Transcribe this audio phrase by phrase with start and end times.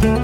[0.00, 0.14] Moin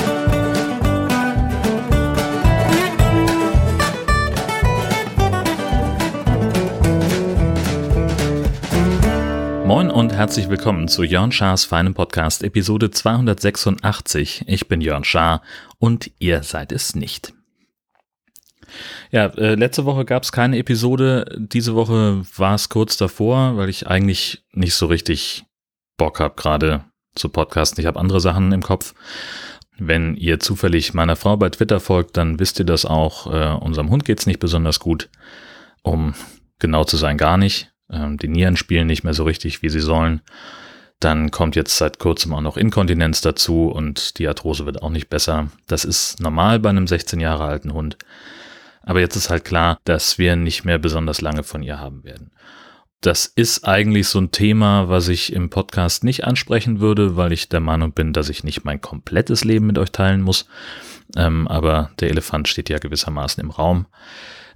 [9.90, 14.44] und herzlich willkommen zu Jörn Schars feinem Podcast Episode 286.
[14.46, 15.42] Ich bin Jörn Schaar
[15.78, 17.34] und ihr seid es nicht.
[19.10, 21.36] Ja, äh, letzte Woche gab es keine Episode.
[21.38, 25.44] Diese Woche war es kurz davor, weil ich eigentlich nicht so richtig
[25.98, 27.80] Bock habe, gerade zu podcasten.
[27.80, 28.94] Ich habe andere Sachen im Kopf.
[29.78, 33.32] Wenn ihr zufällig meiner Frau bei Twitter folgt, dann wisst ihr das auch.
[33.32, 35.10] Äh, unserem Hund geht's nicht besonders gut.
[35.82, 36.14] Um
[36.58, 37.72] genau zu sein, gar nicht.
[37.90, 40.22] Ähm, die Nieren spielen nicht mehr so richtig, wie sie sollen.
[40.98, 45.10] Dann kommt jetzt seit kurzem auch noch Inkontinenz dazu und die Arthrose wird auch nicht
[45.10, 45.48] besser.
[45.66, 47.98] Das ist normal bei einem 16 Jahre alten Hund.
[48.82, 52.30] Aber jetzt ist halt klar, dass wir nicht mehr besonders lange von ihr haben werden.
[53.00, 57.48] Das ist eigentlich so ein Thema, was ich im Podcast nicht ansprechen würde, weil ich
[57.48, 60.46] der Meinung bin, dass ich nicht mein komplettes Leben mit euch teilen muss.
[61.14, 63.86] Ähm, aber der Elefant steht ja gewissermaßen im Raum.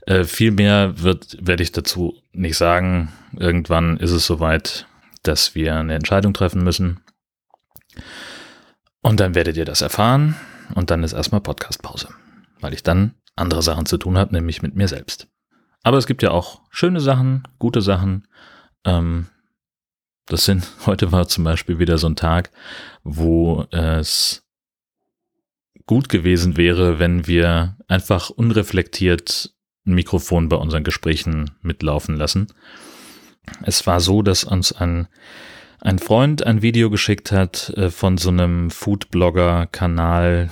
[0.07, 3.13] Äh, viel mehr werde ich dazu nicht sagen.
[3.39, 4.87] Irgendwann ist es soweit,
[5.23, 7.01] dass wir eine Entscheidung treffen müssen.
[9.03, 10.37] Und dann werdet ihr das erfahren.
[10.75, 12.09] Und dann ist erstmal Podcastpause,
[12.61, 15.29] weil ich dann andere Sachen zu tun habe, nämlich mit mir selbst.
[15.83, 18.27] Aber es gibt ja auch schöne Sachen, gute Sachen.
[18.85, 19.27] Ähm,
[20.27, 22.51] das sind, heute war zum Beispiel wieder so ein Tag,
[23.03, 24.47] wo es
[25.87, 29.55] gut gewesen wäre, wenn wir einfach unreflektiert
[29.87, 32.49] ein Mikrofon bei unseren Gesprächen mitlaufen lassen.
[33.63, 35.09] Es war so, dass uns ein,
[35.81, 40.51] ein Freund ein Video geschickt hat äh, von so einem Foodblogger-Kanal,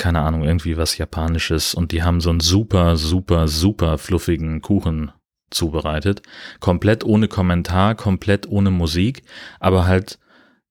[0.00, 5.12] keine Ahnung, irgendwie was Japanisches und die haben so einen super, super, super fluffigen Kuchen
[5.50, 6.22] zubereitet.
[6.58, 9.22] Komplett ohne Kommentar, komplett ohne Musik,
[9.60, 10.18] aber halt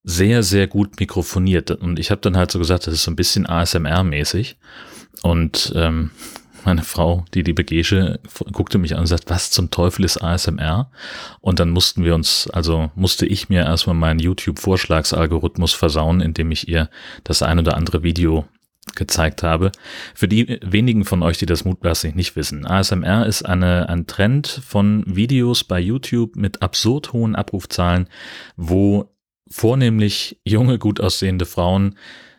[0.03, 1.69] sehr, sehr gut mikrofoniert.
[1.69, 4.55] Und ich habe dann halt so gesagt, das ist so ein bisschen ASMR-mäßig.
[5.21, 6.09] Und ähm,
[6.65, 8.19] meine Frau, die liebe Gesche,
[8.51, 10.89] guckte mich an und sagt, was zum Teufel ist ASMR?
[11.39, 16.67] Und dann mussten wir uns, also musste ich mir erstmal meinen YouTube-Vorschlagsalgorithmus versauen, indem ich
[16.67, 16.89] ihr
[17.23, 18.47] das ein oder andere Video
[18.95, 19.71] gezeigt habe.
[20.15, 24.47] Für die wenigen von euch, die das mutmaßlich nicht wissen, ASMR ist eine, ein Trend
[24.47, 28.07] von Videos bei YouTube mit absurd hohen Abrufzahlen,
[28.55, 29.15] wo
[29.49, 31.95] vornehmlich junge, gut aussehende Frauen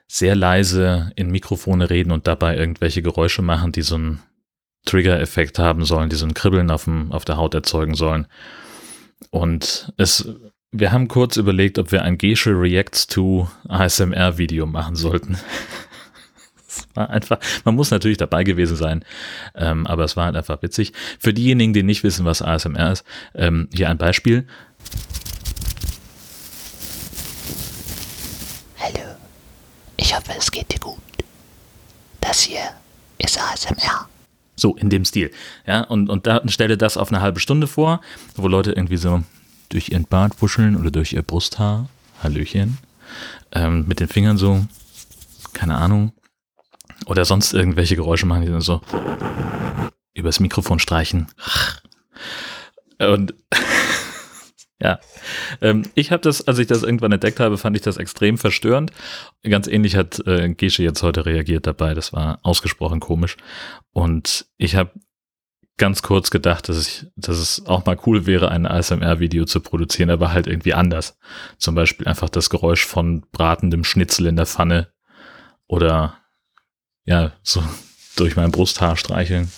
[0.07, 4.21] sehr leise in Mikrofone reden und dabei irgendwelche Geräusche machen, die so einen
[4.87, 8.27] Trigger-Effekt haben sollen, die so ein Kribbeln auf, dem, auf der Haut erzeugen sollen.
[9.31, 10.29] Und es,
[10.73, 15.39] wir haben kurz überlegt, ob wir ein Gesche Reacts to ASMR Video machen sollten.
[17.01, 19.05] war einfach, man muss natürlich dabei gewesen sein,
[19.55, 20.93] ähm, aber es war halt einfach witzig.
[21.19, 24.47] Für diejenigen, die nicht wissen, was ASMR ist, ähm, hier ein Beispiel.
[30.11, 30.99] Ich hoffe, es geht dir gut.
[32.21, 32.71] Das hier
[33.19, 34.09] ist ASMR.
[34.57, 35.31] So, in dem Stil.
[35.67, 38.01] Ja, und, und da stelle das auf eine halbe Stunde vor,
[38.35, 39.23] wo Leute irgendwie so
[39.69, 41.89] durch ihren Bart wuscheln oder durch ihr Brusthaar,
[42.25, 42.79] Hallöchen,
[43.53, 44.67] ähm, mit den Fingern so,
[45.53, 46.13] keine Ahnung,
[47.07, 48.81] oder sonst irgendwelche Geräusche machen, die dann so
[50.15, 51.29] übers Mikrofon streichen.
[52.99, 53.35] Und
[54.81, 54.99] ja,
[55.61, 58.93] ähm, ich habe das, als ich das irgendwann entdeckt habe, fand ich das extrem verstörend.
[59.43, 61.95] Ganz ähnlich hat äh, Gesche jetzt heute reagiert dabei.
[61.95, 63.37] Das war ausgesprochen komisch.
[63.93, 64.93] Und ich habe
[65.81, 70.11] ganz kurz gedacht, dass ich, dass es auch mal cool wäre, ein ASMR-Video zu produzieren,
[70.11, 71.19] aber halt irgendwie anders.
[71.57, 74.93] Zum Beispiel einfach das Geräusch von bratendem Schnitzel in der Pfanne
[75.67, 76.20] oder
[77.05, 77.63] ja, so
[78.17, 79.51] durch mein Brusthaar streicheln.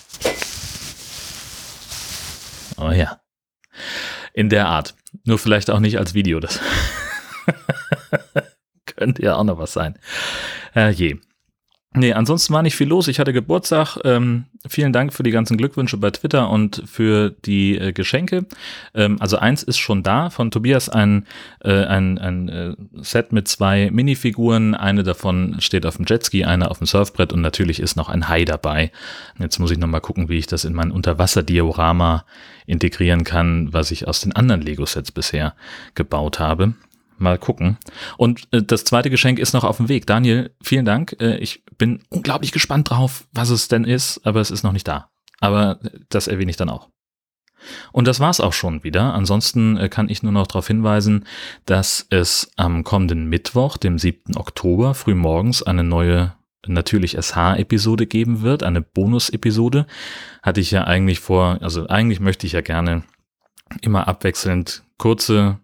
[2.77, 3.21] Oh ja.
[4.33, 4.95] In der Art.
[5.25, 6.39] Nur vielleicht auch nicht als Video.
[6.39, 6.59] Das
[8.85, 9.99] könnte ja auch noch was sein.
[10.75, 11.19] Äh, je.
[11.95, 13.07] Nee, ansonsten war nicht viel los.
[13.07, 13.97] Ich hatte Geburtstag.
[14.03, 18.45] Ähm, vielen Dank für die ganzen Glückwünsche bei Twitter und für die äh, Geschenke.
[18.95, 21.27] Ähm, also eins ist schon da von Tobias, ein,
[21.63, 24.73] äh, ein, ein äh, Set mit zwei Minifiguren.
[24.73, 28.27] Eine davon steht auf dem Jetski, eine auf dem Surfbrett und natürlich ist noch ein
[28.27, 28.91] Hai dabei.
[29.37, 32.25] Jetzt muss ich nochmal gucken, wie ich das in mein Unterwasserdiorama
[32.65, 35.53] integrieren kann, was ich aus den anderen Lego-Sets bisher
[35.93, 36.73] gebaut habe.
[37.23, 37.77] Mal gucken.
[38.17, 40.05] Und äh, das zweite Geschenk ist noch auf dem Weg.
[40.05, 41.15] Daniel, vielen Dank.
[41.19, 44.87] Äh, ich bin unglaublich gespannt drauf, was es denn ist, aber es ist noch nicht
[44.87, 45.09] da.
[45.39, 45.79] Aber
[46.09, 46.89] das erwähne ich dann auch.
[47.93, 49.13] Und das war's auch schon wieder.
[49.13, 51.25] Ansonsten äh, kann ich nur noch darauf hinweisen,
[51.65, 54.35] dass es am kommenden Mittwoch, dem 7.
[54.35, 56.33] Oktober, frühmorgens eine neue
[56.67, 59.85] natürlich SH-Episode geben wird, eine Bonus-Episode.
[60.41, 63.03] Hatte ich ja eigentlich vor, also eigentlich möchte ich ja gerne
[63.81, 65.59] immer abwechselnd kurze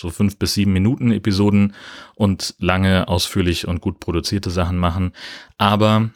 [0.00, 1.74] so fünf bis sieben Minuten Episoden
[2.14, 5.12] und lange, ausführlich und gut produzierte Sachen machen.
[5.58, 6.10] Aber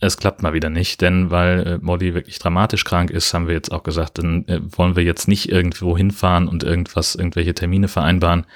[0.00, 3.54] es klappt mal wieder nicht, denn weil äh, Molly wirklich dramatisch krank ist, haben wir
[3.54, 7.88] jetzt auch gesagt, dann äh, wollen wir jetzt nicht irgendwo hinfahren und irgendwas, irgendwelche Termine
[7.88, 8.46] vereinbaren.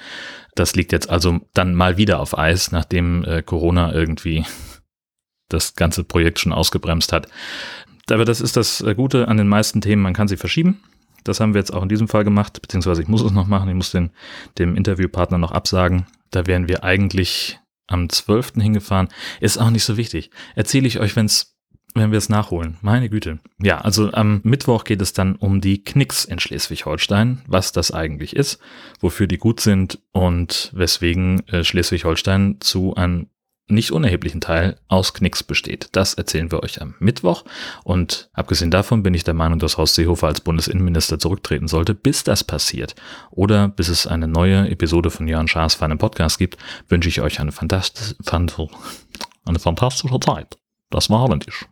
[0.55, 4.45] Das liegt jetzt also dann mal wieder auf Eis, nachdem äh, Corona irgendwie
[5.49, 7.27] das ganze Projekt schon ausgebremst hat.
[8.09, 10.81] Aber das ist das äh, Gute an den meisten Themen, man kann sie verschieben.
[11.23, 13.69] Das haben wir jetzt auch in diesem Fall gemacht, beziehungsweise ich muss es noch machen,
[13.69, 14.11] ich muss den,
[14.57, 16.05] dem Interviewpartner noch absagen.
[16.31, 18.53] Da wären wir eigentlich am 12.
[18.55, 19.09] hingefahren.
[19.39, 20.31] Ist auch nicht so wichtig.
[20.55, 21.53] Erzähle ich euch, wenn's
[21.95, 22.77] wenn wir es nachholen.
[22.81, 23.39] Meine Güte.
[23.61, 28.35] Ja, also am Mittwoch geht es dann um die Knicks in Schleswig-Holstein, was das eigentlich
[28.35, 28.59] ist,
[28.99, 33.27] wofür die gut sind und weswegen äh, Schleswig-Holstein zu einem
[33.67, 35.89] nicht unerheblichen Teil aus Knicks besteht.
[35.93, 37.45] Das erzählen wir euch am Mittwoch.
[37.83, 41.93] Und abgesehen davon bin ich der Meinung, dass Horst Seehofer als Bundesinnenminister zurücktreten sollte.
[41.93, 42.95] Bis das passiert
[43.31, 46.57] oder bis es eine neue Episode von Jörn Schaas für einen Podcast gibt,
[46.89, 50.57] wünsche ich euch eine, fantastisch, eine fantastische Zeit.
[50.89, 51.65] Das war holländisch.